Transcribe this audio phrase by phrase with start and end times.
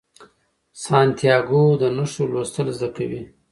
[0.83, 3.21] سانتیاګو د نښو لوستل زده کوي.